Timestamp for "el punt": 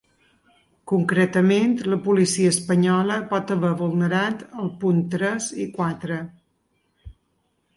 4.65-5.05